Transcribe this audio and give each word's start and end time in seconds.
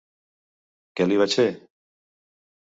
Què 1.01 1.07
li 1.11 1.21
vaig 1.25 1.37
fer? 1.43 1.47